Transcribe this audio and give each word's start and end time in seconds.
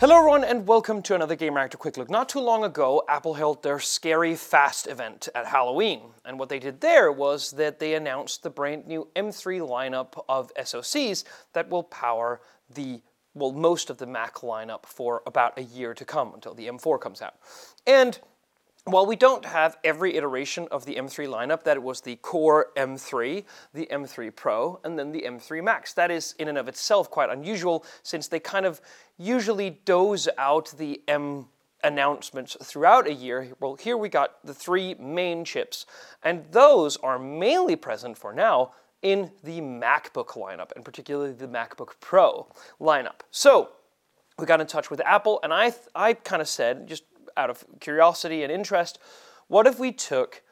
Hello 0.00 0.16
everyone 0.16 0.44
and 0.44 0.66
welcome 0.66 1.02
to 1.02 1.14
another 1.14 1.36
Gamereactor 1.36 1.76
Quick 1.76 1.98
Look. 1.98 2.08
Not 2.08 2.30
too 2.30 2.40
long 2.40 2.64
ago, 2.64 3.02
Apple 3.06 3.34
held 3.34 3.62
their 3.62 3.78
Scary 3.78 4.34
Fast 4.34 4.86
event 4.86 5.28
at 5.34 5.44
Halloween. 5.44 6.00
And 6.24 6.38
what 6.38 6.48
they 6.48 6.58
did 6.58 6.80
there 6.80 7.12
was 7.12 7.50
that 7.50 7.78
they 7.78 7.92
announced 7.92 8.42
the 8.42 8.48
brand 8.48 8.86
new 8.86 9.08
M3 9.14 9.60
lineup 9.60 10.24
of 10.26 10.54
SoCs 10.54 11.24
that 11.52 11.68
will 11.68 11.82
power 11.82 12.40
the 12.72 13.02
well, 13.34 13.52
most 13.52 13.90
of 13.90 13.98
the 13.98 14.06
Mac 14.06 14.36
lineup 14.36 14.86
for 14.86 15.22
about 15.26 15.58
a 15.58 15.64
year 15.64 15.92
to 15.92 16.04
come 16.06 16.32
until 16.32 16.54
the 16.54 16.66
M4 16.66 16.98
comes 16.98 17.20
out. 17.20 17.34
And 17.86 18.18
while 18.92 19.06
we 19.06 19.16
don't 19.16 19.44
have 19.44 19.76
every 19.84 20.16
iteration 20.16 20.68
of 20.70 20.84
the 20.84 20.94
M3 20.94 21.28
lineup, 21.28 21.64
that 21.64 21.76
it 21.76 21.82
was 21.82 22.00
the 22.00 22.16
Core 22.16 22.70
M3, 22.76 23.44
the 23.74 23.86
M3 23.90 24.34
Pro, 24.34 24.80
and 24.84 24.98
then 24.98 25.12
the 25.12 25.22
M3 25.22 25.62
Max. 25.62 25.92
That 25.92 26.10
is 26.10 26.34
in 26.38 26.48
and 26.48 26.58
of 26.58 26.68
itself 26.68 27.10
quite 27.10 27.30
unusual 27.30 27.84
since 28.02 28.28
they 28.28 28.40
kind 28.40 28.66
of 28.66 28.80
usually 29.18 29.80
doze 29.84 30.28
out 30.38 30.72
the 30.78 31.02
M 31.08 31.48
announcements 31.82 32.56
throughout 32.62 33.06
a 33.06 33.12
year. 33.12 33.48
Well, 33.60 33.74
here 33.74 33.96
we 33.96 34.08
got 34.08 34.44
the 34.44 34.54
three 34.54 34.94
main 34.94 35.44
chips, 35.44 35.86
and 36.22 36.44
those 36.50 36.96
are 36.98 37.18
mainly 37.18 37.76
present 37.76 38.18
for 38.18 38.32
now 38.32 38.72
in 39.02 39.30
the 39.42 39.60
MacBook 39.60 40.28
lineup, 40.36 40.72
and 40.76 40.84
particularly 40.84 41.32
the 41.32 41.48
MacBook 41.48 41.92
Pro 42.00 42.46
lineup. 42.80 43.20
So 43.30 43.70
we 44.38 44.46
got 44.46 44.60
in 44.60 44.66
touch 44.66 44.90
with 44.90 45.00
Apple, 45.00 45.40
and 45.42 45.52
I, 45.52 45.72
I 45.94 46.14
kind 46.14 46.42
of 46.42 46.48
said, 46.48 46.86
just 46.86 47.04
out 47.36 47.50
of 47.50 47.64
curiosity 47.80 48.42
and 48.42 48.52
interest, 48.52 48.98
what 49.48 49.66
if 49.66 49.78
we 49.78 49.92
took 49.92 50.42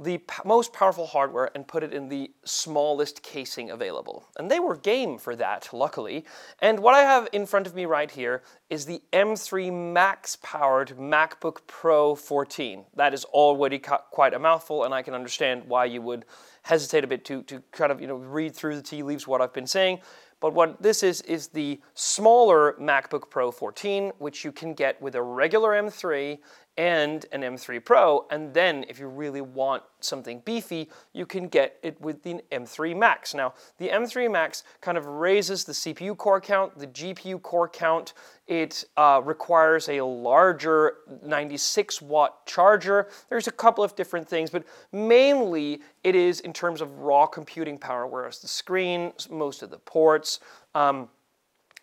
the 0.00 0.20
most 0.46 0.72
powerful 0.72 1.06
hardware 1.06 1.50
and 1.54 1.68
put 1.68 1.82
it 1.82 1.92
in 1.92 2.08
the 2.08 2.30
smallest 2.44 3.22
casing 3.22 3.70
available. 3.70 4.26
And 4.38 4.50
they 4.50 4.58
were 4.58 4.76
game 4.76 5.18
for 5.18 5.36
that, 5.36 5.68
luckily. 5.72 6.24
And 6.60 6.80
what 6.80 6.94
I 6.94 7.00
have 7.00 7.28
in 7.32 7.44
front 7.44 7.66
of 7.66 7.74
me 7.74 7.84
right 7.84 8.10
here 8.10 8.42
is 8.70 8.86
the 8.86 9.02
M3 9.12 9.92
Max 9.92 10.36
powered 10.42 10.96
MacBook 10.96 11.58
Pro 11.66 12.14
14. 12.14 12.84
That 12.96 13.12
is 13.12 13.24
already 13.26 13.78
quite 13.78 14.32
a 14.32 14.38
mouthful, 14.38 14.84
and 14.84 14.94
I 14.94 15.02
can 15.02 15.12
understand 15.12 15.64
why 15.66 15.84
you 15.84 16.00
would 16.00 16.24
hesitate 16.62 17.04
a 17.04 17.06
bit 17.06 17.24
to, 17.26 17.42
to 17.44 17.62
kind 17.72 17.92
of 17.92 18.00
you 18.00 18.06
know 18.06 18.16
read 18.16 18.54
through 18.54 18.76
the 18.76 18.82
tea 18.82 19.02
leaves 19.02 19.26
what 19.26 19.40
I've 19.40 19.52
been 19.52 19.66
saying. 19.66 20.00
But 20.40 20.54
what 20.54 20.82
this 20.82 21.02
is, 21.02 21.20
is 21.22 21.48
the 21.48 21.80
smaller 21.92 22.74
MacBook 22.80 23.28
Pro 23.28 23.50
14, 23.50 24.12
which 24.18 24.42
you 24.42 24.52
can 24.52 24.72
get 24.72 25.00
with 25.00 25.14
a 25.14 25.22
regular 25.22 25.70
M3 25.72 26.38
and 26.80 27.26
an 27.30 27.42
M3 27.42 27.84
Pro. 27.84 28.24
And 28.30 28.54
then 28.54 28.86
if 28.88 28.98
you 28.98 29.06
really 29.06 29.42
want 29.42 29.82
something 30.00 30.40
beefy, 30.46 30.88
you 31.12 31.26
can 31.26 31.46
get 31.46 31.76
it 31.82 32.00
with 32.00 32.22
the 32.22 32.40
M3 32.50 32.96
Max. 32.96 33.34
Now, 33.34 33.52
the 33.76 33.90
M3 33.90 34.32
Max 34.32 34.62
kind 34.80 34.96
of 34.96 35.04
raises 35.04 35.64
the 35.64 35.74
CPU 35.74 36.16
core 36.16 36.40
count, 36.40 36.78
the 36.78 36.86
GPU 36.86 37.42
core 37.42 37.68
count. 37.68 38.14
It 38.46 38.82
uh, 38.96 39.20
requires 39.22 39.90
a 39.90 40.00
larger 40.00 40.94
96 41.22 42.00
watt 42.00 42.46
charger. 42.46 43.08
There's 43.28 43.46
a 43.46 43.52
couple 43.52 43.84
of 43.84 43.94
different 43.94 44.26
things, 44.26 44.48
but 44.48 44.64
mainly 44.90 45.82
it 46.02 46.14
is 46.14 46.40
in 46.40 46.54
terms 46.54 46.80
of 46.80 47.00
raw 47.00 47.26
computing 47.26 47.76
power, 47.76 48.06
whereas 48.06 48.38
the 48.38 48.48
screen, 48.48 49.12
most 49.28 49.62
of 49.62 49.68
the 49.68 49.78
ports, 49.78 50.40
um, 50.74 51.10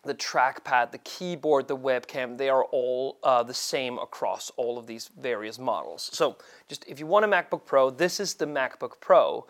the 0.08 0.14
trackpad, 0.14 0.90
the 0.90 0.98
keyboard, 0.98 1.68
the 1.68 1.76
webcam, 1.76 2.36
they 2.36 2.48
are 2.48 2.64
all 2.64 3.18
uh, 3.22 3.42
the 3.42 3.54
same 3.54 3.98
across 3.98 4.50
all 4.56 4.78
of 4.78 4.86
these 4.86 5.10
various 5.20 5.58
models. 5.58 6.10
So 6.12 6.36
just 6.68 6.84
if 6.88 6.98
you 6.98 7.06
want 7.06 7.24
a 7.24 7.28
MacBook 7.28 7.64
Pro, 7.64 7.90
this 7.90 8.18
is 8.18 8.34
the 8.34 8.46
MacBook 8.46 9.00
Pro. 9.00 9.46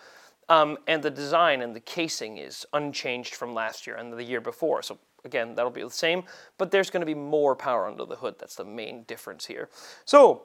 Um, 0.50 0.78
and 0.86 1.02
the 1.02 1.10
design 1.10 1.60
and 1.60 1.76
the 1.76 1.80
casing 1.80 2.38
is 2.38 2.66
unchanged 2.72 3.34
from 3.34 3.54
last 3.54 3.86
year 3.86 3.96
and 3.96 4.12
the 4.12 4.24
year 4.24 4.40
before. 4.40 4.82
So 4.82 4.98
again, 5.24 5.54
that'll 5.54 5.70
be 5.70 5.82
the 5.82 5.90
same, 5.90 6.24
but 6.56 6.70
there's 6.70 6.90
going 6.90 7.02
to 7.02 7.06
be 7.06 7.14
more 7.14 7.54
power 7.54 7.86
under 7.86 8.06
the 8.06 8.16
hood. 8.16 8.36
That's 8.38 8.56
the 8.56 8.64
main 8.64 9.02
difference 9.02 9.46
here. 9.46 9.68
So 10.04 10.42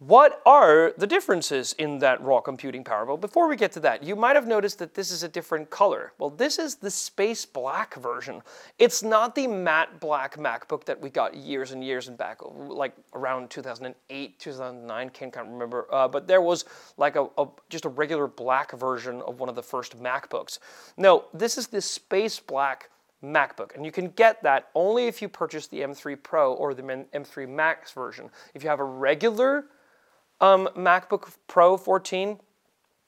what 0.00 0.42
are 0.44 0.92
the 0.98 1.06
differences 1.06 1.72
in 1.78 1.98
that 2.00 2.20
raw 2.20 2.40
computing 2.40 2.82
power? 2.82 3.04
Well, 3.04 3.16
before 3.16 3.48
we 3.48 3.54
get 3.54 3.70
to 3.72 3.80
that, 3.80 4.02
you 4.02 4.16
might 4.16 4.34
have 4.34 4.46
noticed 4.46 4.78
that 4.80 4.92
this 4.94 5.12
is 5.12 5.22
a 5.22 5.28
different 5.28 5.70
color. 5.70 6.12
Well, 6.18 6.30
this 6.30 6.58
is 6.58 6.74
the 6.74 6.90
space 6.90 7.46
black 7.46 7.94
version. 7.94 8.42
It's 8.78 9.04
not 9.04 9.36
the 9.36 9.46
matte 9.46 10.00
black 10.00 10.36
MacBook 10.36 10.84
that 10.84 11.00
we 11.00 11.10
got 11.10 11.36
years 11.36 11.70
and 11.70 11.82
years 11.82 12.08
and 12.08 12.18
back, 12.18 12.40
like 12.42 12.92
around 13.14 13.50
2008, 13.50 14.38
2009, 14.38 15.10
can't, 15.10 15.32
can't 15.32 15.48
remember. 15.48 15.86
Uh, 15.92 16.08
but 16.08 16.26
there 16.26 16.42
was 16.42 16.64
like 16.96 17.14
a, 17.14 17.28
a, 17.38 17.46
just 17.70 17.84
a 17.84 17.88
regular 17.88 18.26
black 18.26 18.72
version 18.72 19.22
of 19.22 19.38
one 19.38 19.48
of 19.48 19.54
the 19.54 19.62
first 19.62 19.96
MacBooks. 20.02 20.58
No, 20.96 21.26
this 21.32 21.56
is 21.56 21.68
the 21.68 21.80
space 21.80 22.40
black 22.40 22.90
MacBook. 23.24 23.74
And 23.74 23.86
you 23.86 23.92
can 23.92 24.08
get 24.10 24.42
that 24.42 24.70
only 24.74 25.06
if 25.06 25.22
you 25.22 25.28
purchase 25.28 25.66
the 25.66 25.80
M3 25.80 26.22
Pro 26.22 26.52
or 26.52 26.74
the 26.74 26.82
M3 26.82 27.48
Max 27.48 27.92
version. 27.92 28.28
If 28.54 28.62
you 28.62 28.68
have 28.68 28.80
a 28.80 28.84
regular 28.84 29.66
um, 30.40 30.68
MacBook 30.76 31.28
Pro 31.46 31.76
14, 31.76 32.38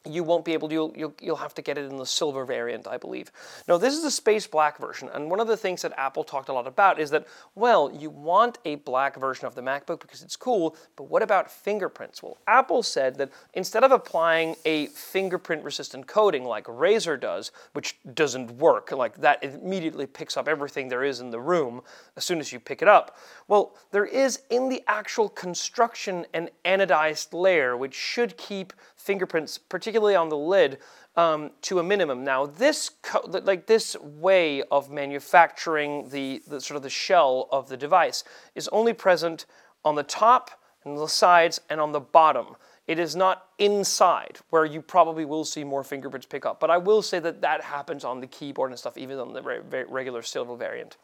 you 0.06 0.24
won't 0.24 0.44
be 0.44 0.52
able 0.52 0.68
to, 0.68 0.74
you'll, 0.74 0.92
you'll, 0.96 1.14
you'll, 1.20 1.36
have 1.36 1.54
to 1.54 1.62
get 1.62 1.76
it 1.76 1.84
in 1.84 1.96
the 1.96 2.06
silver 2.06 2.44
variant, 2.44 2.86
I 2.86 2.96
believe. 2.96 3.30
Now, 3.68 3.76
this 3.76 3.94
is 3.94 4.02
the 4.02 4.10
space 4.10 4.46
black 4.46 4.78
version, 4.78 5.10
and 5.12 5.30
one 5.30 5.40
of 5.40 5.46
the 5.46 5.56
things 5.56 5.82
that 5.82 5.92
Apple 5.98 6.24
talked 6.24 6.48
a 6.48 6.52
lot 6.52 6.66
about 6.66 6.98
is 6.98 7.10
that, 7.10 7.26
well, 7.54 7.90
you 7.92 8.10
want 8.10 8.58
a 8.64 8.76
black 8.76 9.16
version 9.16 9.46
of 9.46 9.54
the 9.54 9.60
MacBook 9.60 10.00
because 10.00 10.22
it's 10.22 10.36
cool, 10.36 10.76
but 10.96 11.04
what 11.04 11.22
about 11.22 11.50
fingerprints? 11.50 12.22
Well, 12.22 12.38
Apple 12.46 12.82
said 12.82 13.16
that 13.16 13.30
instead 13.54 13.84
of 13.84 13.92
applying 13.92 14.56
a 14.64 14.86
fingerprint 14.86 15.62
resistant 15.64 16.06
coating 16.06 16.44
like 16.44 16.64
Razer 16.64 17.20
does, 17.20 17.52
which 17.72 17.98
doesn't 18.14 18.52
work, 18.52 18.92
like 18.92 19.16
that 19.18 19.42
immediately 19.42 20.06
picks 20.06 20.36
up 20.36 20.48
everything 20.48 20.88
there 20.88 21.04
is 21.04 21.20
in 21.20 21.30
the 21.30 21.40
room 21.40 21.82
as 22.16 22.24
soon 22.24 22.40
as 22.40 22.52
you 22.52 22.60
pick 22.60 22.82
it 22.82 22.88
up, 22.88 23.18
well, 23.48 23.76
there 23.90 24.06
is 24.06 24.40
in 24.50 24.68
the 24.68 24.82
actual 24.86 25.28
construction 25.28 26.26
an 26.34 26.48
anodized 26.64 27.32
layer 27.32 27.76
which 27.76 27.94
should 27.94 28.36
keep 28.36 28.72
fingerprints, 28.96 29.58
particularly 29.58 29.95
on 29.98 30.28
the 30.28 30.36
lid, 30.36 30.78
um, 31.16 31.50
to 31.62 31.78
a 31.78 31.82
minimum. 31.82 32.24
Now, 32.24 32.46
this 32.46 32.90
like 33.24 33.66
this 33.66 33.96
way 34.00 34.62
of 34.70 34.90
manufacturing 34.90 36.08
the, 36.10 36.42
the 36.46 36.60
sort 36.60 36.76
of 36.76 36.82
the 36.82 36.90
shell 36.90 37.48
of 37.50 37.68
the 37.68 37.76
device 37.76 38.24
is 38.54 38.68
only 38.68 38.92
present 38.92 39.46
on 39.84 39.94
the 39.94 40.02
top 40.02 40.50
and 40.84 40.98
the 40.98 41.08
sides 41.08 41.60
and 41.70 41.80
on 41.80 41.92
the 41.92 42.00
bottom. 42.00 42.56
It 42.86 43.00
is 43.00 43.16
not 43.16 43.46
inside 43.58 44.38
where 44.50 44.64
you 44.64 44.80
probably 44.80 45.24
will 45.24 45.44
see 45.44 45.64
more 45.64 45.82
fingerprints 45.82 46.26
pick 46.26 46.46
up. 46.46 46.60
But 46.60 46.70
I 46.70 46.76
will 46.76 47.02
say 47.02 47.18
that 47.18 47.40
that 47.40 47.62
happens 47.62 48.04
on 48.04 48.20
the 48.20 48.28
keyboard 48.28 48.70
and 48.70 48.78
stuff, 48.78 48.96
even 48.96 49.18
on 49.18 49.32
the 49.32 49.42
re- 49.42 49.84
regular 49.88 50.22
silver 50.22 50.54
variant. 50.54 50.96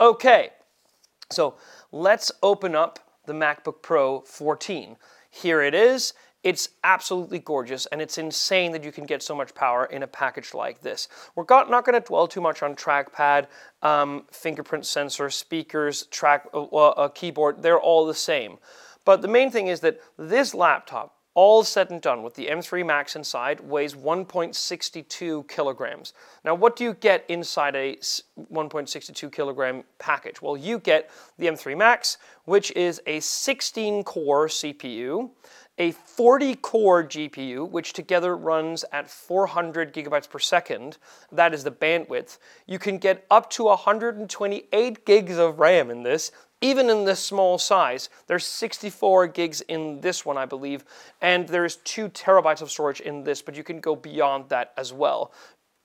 Okay, 0.00 0.50
so 1.30 1.54
let's 1.92 2.32
open 2.42 2.74
up 2.74 2.98
the 3.26 3.32
MacBook 3.32 3.82
Pro 3.82 4.20
14. 4.22 4.96
Here 5.30 5.62
it 5.62 5.74
is. 5.74 6.14
It's 6.44 6.68
absolutely 6.84 7.40
gorgeous, 7.40 7.86
and 7.86 8.00
it's 8.00 8.16
insane 8.16 8.70
that 8.72 8.84
you 8.84 8.92
can 8.92 9.04
get 9.04 9.22
so 9.22 9.34
much 9.34 9.54
power 9.54 9.86
in 9.86 10.04
a 10.04 10.06
package 10.06 10.54
like 10.54 10.80
this. 10.80 11.08
We're 11.34 11.44
not 11.48 11.84
going 11.84 12.00
to 12.00 12.06
dwell 12.06 12.28
too 12.28 12.40
much 12.40 12.62
on 12.62 12.76
trackpad, 12.76 13.46
um, 13.82 14.24
fingerprint 14.30 14.86
sensor, 14.86 15.30
speakers, 15.30 16.06
track, 16.06 16.46
uh, 16.54 16.62
uh, 16.62 17.08
keyboard. 17.08 17.62
They're 17.62 17.80
all 17.80 18.06
the 18.06 18.14
same. 18.14 18.58
But 19.04 19.20
the 19.20 19.28
main 19.28 19.50
thing 19.50 19.66
is 19.66 19.80
that 19.80 20.00
this 20.16 20.54
laptop, 20.54 21.14
all 21.34 21.62
said 21.62 21.90
and 21.90 22.02
done 22.02 22.24
with 22.24 22.34
the 22.34 22.48
M3 22.48 22.84
Max 22.84 23.14
inside, 23.14 23.60
weighs 23.60 23.94
1.62 23.94 25.48
kilograms. 25.48 26.12
Now, 26.44 26.56
what 26.56 26.74
do 26.74 26.82
you 26.82 26.94
get 26.94 27.24
inside 27.28 27.76
a 27.76 27.94
1.62 27.96 29.30
kilogram 29.30 29.84
package? 30.00 30.42
Well, 30.42 30.56
you 30.56 30.80
get 30.80 31.10
the 31.38 31.46
M3 31.46 31.78
Max, 31.78 32.18
which 32.46 32.72
is 32.72 33.00
a 33.06 33.20
16 33.20 34.02
core 34.02 34.48
CPU 34.48 35.30
a 35.78 35.92
40 35.92 36.56
core 36.56 37.04
GPU, 37.04 37.68
which 37.70 37.92
together 37.92 38.36
runs 38.36 38.84
at 38.92 39.08
400 39.08 39.94
gigabytes 39.94 40.28
per 40.28 40.38
second, 40.38 40.98
that 41.32 41.54
is 41.54 41.64
the 41.64 41.70
bandwidth, 41.70 42.38
you 42.66 42.78
can 42.78 42.98
get 42.98 43.24
up 43.30 43.48
to 43.50 43.64
128 43.64 45.06
gigs 45.06 45.38
of 45.38 45.58
RAM 45.58 45.90
in 45.90 46.02
this, 46.02 46.32
even 46.60 46.90
in 46.90 47.04
this 47.04 47.20
small 47.20 47.56
size. 47.56 48.10
There's 48.26 48.44
64 48.44 49.28
gigs 49.28 49.60
in 49.62 50.00
this 50.00 50.26
one, 50.26 50.36
I 50.36 50.44
believe, 50.44 50.84
and 51.20 51.46
there's 51.48 51.76
two 51.76 52.08
terabytes 52.08 52.62
of 52.62 52.70
storage 52.70 53.00
in 53.00 53.22
this, 53.22 53.40
but 53.40 53.54
you 53.54 53.62
can 53.62 53.80
go 53.80 53.94
beyond 53.94 54.48
that 54.48 54.72
as 54.76 54.92
well. 54.92 55.32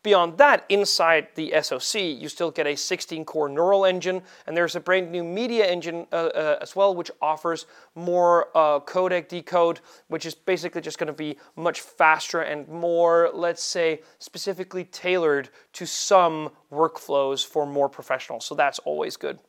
Beyond 0.04 0.38
that, 0.38 0.66
inside 0.68 1.30
the 1.36 1.54
SoC, 1.62 2.02
you 2.02 2.28
still 2.28 2.52
get 2.52 2.68
a 2.68 2.76
16 2.76 3.24
core 3.24 3.48
neural 3.48 3.86
engine, 3.86 4.22
and 4.46 4.56
there's 4.56 4.76
a 4.76 4.82
brand 4.82 5.10
new 5.10 5.24
media 5.24 5.66
engine 5.66 6.06
uh, 6.12 6.16
uh, 6.16 6.58
as 6.62 6.76
well, 6.76 6.94
which 6.94 7.10
offers 7.22 7.66
more 7.96 8.50
uh, 8.54 8.82
codec 8.82 9.30
decode, 9.30 9.80
which 10.10 10.26
is 10.26 10.36
basically 10.36 10.82
just 10.82 10.98
going 10.98 11.08
to 11.08 11.14
be 11.14 11.38
much 11.56 11.80
faster 11.80 12.42
and 12.42 12.68
more, 12.68 13.32
let's 13.34 13.64
say, 13.64 14.02
specifically 14.20 14.84
tailored 14.84 15.50
to 15.72 15.86
some 15.86 16.50
workflows 16.70 17.46
for 17.46 17.66
more 17.66 17.88
professionals. 17.88 18.46
So 18.46 18.56
that's 18.56 18.80
always 18.80 19.16
good. 19.16 19.40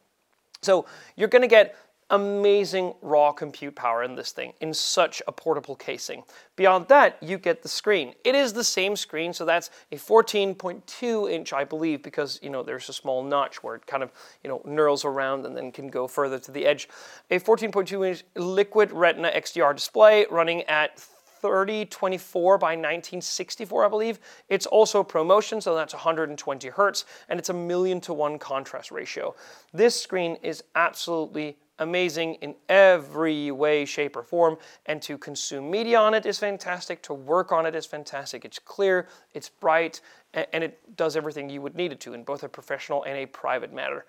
So 0.62 0.86
you're 1.16 1.28
going 1.28 1.42
to 1.42 1.48
get 1.48 1.74
amazing 2.14 2.94
raw 3.02 3.32
compute 3.32 3.74
power 3.74 4.02
in 4.02 4.14
this 4.14 4.32
thing 4.32 4.52
in 4.60 4.72
such 4.72 5.20
a 5.26 5.32
portable 5.32 5.74
casing. 5.74 6.22
Beyond 6.56 6.88
that, 6.88 7.20
you 7.20 7.38
get 7.38 7.62
the 7.62 7.68
screen. 7.68 8.14
It 8.24 8.34
is 8.34 8.52
the 8.52 8.64
same 8.64 8.94
screen, 8.96 9.32
so 9.32 9.44
that's 9.44 9.70
a 9.90 9.96
14.2 9.96 11.30
inch, 11.30 11.52
I 11.52 11.64
believe, 11.64 12.02
because 12.02 12.38
you 12.42 12.50
know 12.50 12.62
there's 12.62 12.88
a 12.88 12.92
small 12.92 13.22
notch 13.24 13.62
where 13.62 13.74
it 13.74 13.86
kind 13.86 14.02
of 14.02 14.12
you 14.42 14.48
know 14.48 14.60
knurls 14.60 15.04
around 15.04 15.44
and 15.46 15.56
then 15.56 15.72
can 15.72 15.88
go 15.88 16.06
further 16.06 16.38
to 16.38 16.52
the 16.52 16.64
edge. 16.64 16.88
A 17.30 17.38
14.2 17.38 18.08
inch 18.08 18.24
liquid 18.36 18.92
Retina 18.92 19.30
XDR 19.30 19.74
display 19.74 20.26
running 20.30 20.62
at 20.64 20.98
3024 21.44 22.56
by 22.56 22.68
1964, 22.68 23.84
I 23.84 23.88
believe. 23.88 24.18
It's 24.48 24.64
also 24.64 25.04
ProMotion, 25.04 25.62
so 25.62 25.74
that's 25.74 25.92
120 25.92 26.68
hertz, 26.68 27.04
and 27.28 27.38
it's 27.38 27.50
a 27.50 27.52
million 27.52 28.00
to 28.00 28.14
one 28.14 28.38
contrast 28.38 28.90
ratio. 28.90 29.34
This 29.74 30.00
screen 30.00 30.38
is 30.42 30.64
absolutely 30.74 31.58
amazing 31.78 32.34
in 32.36 32.54
every 32.68 33.50
way, 33.50 33.84
shape, 33.84 34.16
or 34.16 34.22
form. 34.22 34.56
And 34.86 35.00
to 35.02 35.18
consume 35.18 35.70
media 35.70 35.98
on 35.98 36.14
it 36.14 36.26
is 36.26 36.38
fantastic. 36.38 37.02
To 37.02 37.14
work 37.14 37.52
on 37.52 37.66
it 37.66 37.74
is 37.74 37.86
fantastic. 37.86 38.44
It's 38.44 38.58
clear, 38.58 39.08
it's 39.32 39.48
bright, 39.48 40.00
and 40.34 40.64
it 40.64 40.96
does 40.96 41.16
everything 41.16 41.48
you 41.48 41.62
would 41.62 41.74
need 41.74 41.92
it 41.92 42.00
to 42.00 42.14
in 42.14 42.24
both 42.24 42.42
a 42.42 42.48
professional 42.48 43.04
and 43.04 43.16
a 43.18 43.26
private 43.26 43.72
matter. 43.72 44.06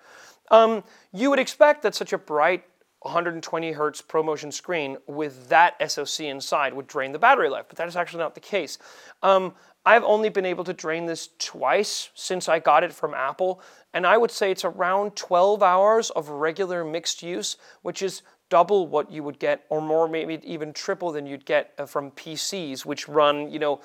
Um, 0.50 0.84
you 1.12 1.30
would 1.30 1.38
expect 1.38 1.82
that 1.82 1.94
such 1.94 2.12
a 2.12 2.18
bright 2.18 2.64
120 3.00 3.72
hertz 3.72 4.02
ProMotion 4.02 4.52
screen 4.52 4.96
with 5.06 5.48
that 5.48 5.74
SoC 5.90 6.26
inside 6.26 6.74
would 6.74 6.86
drain 6.86 7.12
the 7.12 7.18
battery 7.18 7.48
life, 7.48 7.66
but 7.68 7.76
that 7.78 7.88
is 7.88 7.96
actually 7.96 8.20
not 8.20 8.34
the 8.34 8.40
case. 8.40 8.78
Um, 9.22 9.54
I've 9.84 10.02
only 10.02 10.28
been 10.30 10.44
able 10.46 10.64
to 10.64 10.72
drain 10.72 11.06
this 11.06 11.28
twice 11.38 12.10
since 12.14 12.48
I 12.48 12.58
got 12.58 12.82
it 12.82 12.92
from 12.92 13.14
Apple, 13.14 13.60
and 13.94 14.06
I 14.06 14.16
would 14.16 14.32
say 14.32 14.50
it's 14.50 14.64
around 14.64 15.14
12 15.14 15.62
hours 15.62 16.10
of 16.10 16.28
regular 16.28 16.84
mixed 16.84 17.22
use, 17.22 17.56
which 17.82 18.02
is 18.02 18.22
double 18.48 18.88
what 18.88 19.10
you 19.10 19.22
would 19.22 19.38
get, 19.38 19.64
or 19.68 19.80
more, 19.80 20.08
maybe 20.08 20.40
even 20.42 20.72
triple 20.72 21.12
than 21.12 21.26
you'd 21.26 21.46
get 21.46 21.72
uh, 21.78 21.86
from 21.86 22.10
PCs, 22.12 22.84
which 22.84 23.08
run, 23.08 23.50
you 23.50 23.58
know, 23.58 23.80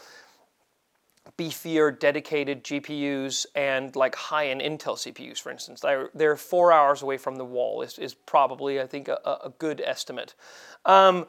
beefier 1.38 1.98
dedicated 1.98 2.64
GPUs 2.64 3.46
and 3.56 3.96
like 3.96 4.16
high-end 4.16 4.62
Intel 4.62 4.96
CPUs, 4.96 5.40
for 5.40 5.52
instance. 5.52 5.80
They're, 5.80 6.10
they're 6.14 6.36
four 6.36 6.72
hours 6.72 7.02
away 7.02 7.18
from 7.18 7.36
the 7.36 7.46
wall 7.46 7.82
is, 7.82 7.98
is 8.00 8.14
probably, 8.14 8.82
I 8.82 8.88
think, 8.88 9.08
a, 9.08 9.20
a 9.24 9.54
good 9.58 9.82
estimate. 9.82 10.36
Um, 10.86 11.28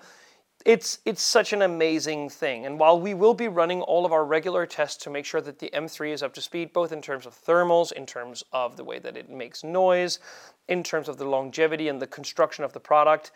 it's, 0.65 1.01
it's 1.05 1.23
such 1.23 1.53
an 1.53 1.63
amazing 1.63 2.29
thing. 2.31 2.67
And 2.67 2.79
while 2.79 3.01
we 3.01 3.15
will 3.15 3.35
be 3.35 3.49
running 3.49 3.83
all 3.83 4.07
of 4.07 4.13
our 4.13 4.25
regular 4.25 4.65
tests 4.65 5.03
to 5.05 5.11
make 5.11 5.25
sure 5.25 5.41
that 5.41 5.59
the 5.59 5.71
M3 5.75 6.13
is 6.13 6.23
up 6.23 6.33
to 6.35 6.41
speed, 6.41 6.73
both 6.73 6.93
in 6.93 7.03
terms 7.03 7.27
of 7.27 7.35
thermals, 7.35 7.93
in 7.93 8.07
terms 8.07 8.45
of 8.53 8.77
the 8.77 8.85
way 8.85 8.99
that 9.01 9.17
it 9.17 9.29
makes 9.29 9.65
noise, 9.65 10.21
in 10.69 10.83
terms 10.83 11.09
of 11.09 11.17
the 11.17 11.25
longevity 11.25 11.89
and 11.89 12.01
the 12.01 12.07
construction 12.07 12.65
of 12.65 12.73
the 12.73 12.81
product, 12.81 13.33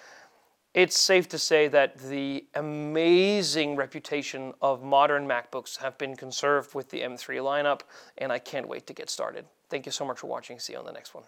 it's 0.76 0.99
safe 0.99 1.26
to 1.31 1.38
say 1.38 1.69
that 1.69 1.96
the 1.96 2.44
amazing 2.55 3.76
reputation 3.76 4.52
of 4.61 4.82
modern 4.82 5.26
MacBooks 5.26 5.78
have 5.78 5.96
been 5.96 6.14
conserved 6.14 6.75
with 6.75 6.90
the 6.90 7.00
M3 7.00 7.38
lineup, 7.38 7.81
and 8.19 8.31
I 8.31 8.38
can't 8.38 8.69
wait 8.69 8.87
to 8.88 8.93
get 8.93 9.08
started. 9.08 9.46
Thank 9.70 9.87
you 9.87 9.93
so 9.93 10.05
much 10.05 10.19
for 10.19 10.26
watching. 10.26 10.58
See 10.58 10.75
you 10.75 10.78
on 10.78 10.84
the 10.84 10.93
next 10.93 11.14
one. 11.14 11.25